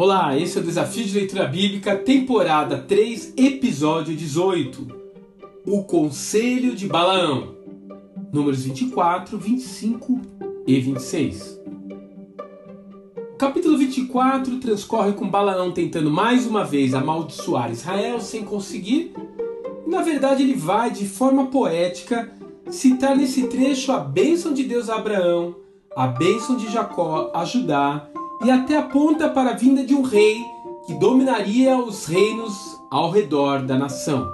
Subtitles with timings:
[0.00, 4.86] Olá, esse é o Desafio de Leitura Bíblica, temporada 3, episódio 18.
[5.66, 7.56] O Conselho de Balaão.
[8.32, 10.20] Números 24, 25
[10.68, 11.60] e 26.
[13.32, 19.12] O capítulo 24 transcorre com Balaão tentando mais uma vez amaldiçoar Israel sem conseguir.
[19.84, 22.30] Na verdade, ele vai de forma poética
[22.70, 25.56] citar nesse trecho a bênção de Deus a Abraão,
[25.96, 28.08] a bênção de Jacó a Judá
[28.44, 30.44] e até aponta para a vinda de um rei
[30.86, 34.26] que dominaria os reinos ao redor da nação.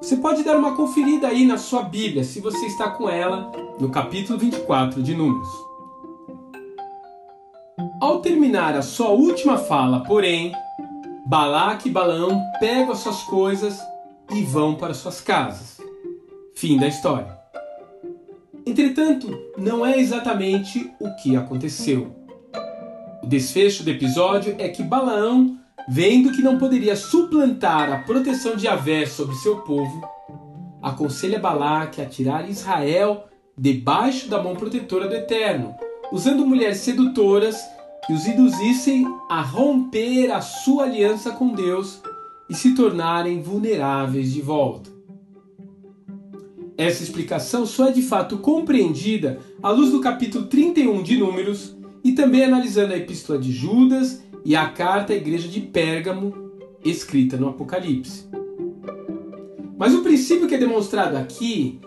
[0.00, 3.88] Você pode dar uma conferida aí na sua Bíblia, se você está com ela, no
[3.88, 5.48] capítulo 24 de Números.
[8.00, 10.52] Ao terminar a sua última fala, porém,
[11.26, 13.80] Balaque e Balaão pegam as suas coisas
[14.30, 15.80] e vão para suas casas.
[16.54, 17.36] Fim da história.
[18.64, 22.25] Entretanto, não é exatamente o que aconteceu.
[23.26, 28.68] O desfecho do episódio é que Balaão, vendo que não poderia suplantar a proteção de
[28.68, 30.08] Avé sobre seu povo,
[30.80, 33.24] aconselha Balaque a tirar Israel
[33.58, 35.74] debaixo da mão protetora do Eterno,
[36.12, 37.60] usando mulheres sedutoras
[38.06, 42.00] que os induzissem a romper a sua aliança com Deus
[42.48, 44.88] e se tornarem vulneráveis de volta.
[46.78, 51.75] Essa explicação só é de fato compreendida à luz do capítulo 31 de Números
[52.06, 56.52] e também analisando a epístola de Judas e a carta à igreja de Pérgamo,
[56.84, 58.28] escrita no Apocalipse.
[59.76, 61.80] Mas o princípio que é demonstrado aqui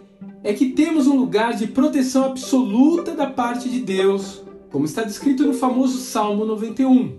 [0.44, 5.46] é que temos um lugar de proteção absoluta da parte de Deus, como está descrito
[5.46, 7.18] no famoso Salmo 91.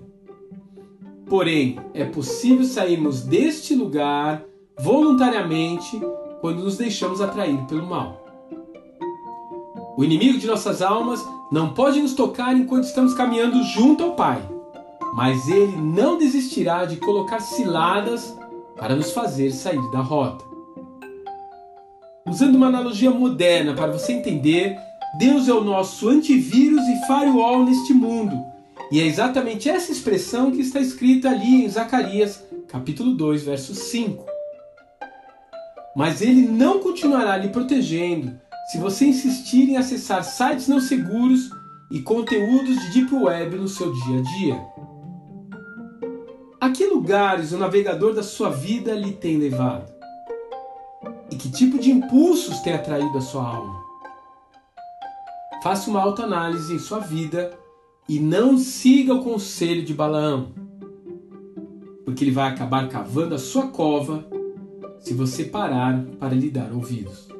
[1.24, 4.44] Porém, é possível sairmos deste lugar
[4.78, 5.98] voluntariamente
[6.42, 8.26] quando nos deixamos atrair pelo mal.
[9.96, 14.42] O inimigo de nossas almas não pode nos tocar enquanto estamos caminhando junto ao Pai,
[15.14, 18.36] mas ele não desistirá de colocar ciladas
[18.76, 20.44] para nos fazer sair da rota.
[22.26, 24.78] Usando uma analogia moderna para você entender,
[25.18, 28.38] Deus é o nosso antivírus e firewall neste mundo.
[28.92, 34.30] E é exatamente essa expressão que está escrita ali em Zacarias, capítulo 2, verso 5
[35.94, 38.38] mas ele não continuará lhe protegendo
[38.70, 41.50] se você insistir em acessar sites não seguros
[41.90, 44.66] e conteúdos de Deep Web no seu dia a dia.
[46.60, 49.92] A que lugares o navegador da sua vida lhe tem levado?
[51.32, 53.82] E que tipo de impulsos tem atraído a sua alma?
[55.64, 57.58] Faça uma autoanálise em sua vida
[58.08, 60.52] e não siga o conselho de Balaão,
[62.04, 64.24] porque ele vai acabar cavando a sua cova
[65.00, 67.39] se você parar para lhe dar ouvidos.